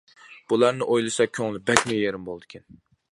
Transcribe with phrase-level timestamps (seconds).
[0.53, 2.67] بۇلارنى ئويلىسا كۆڭلى بەكمۇ يېرىم بولىدىكەن.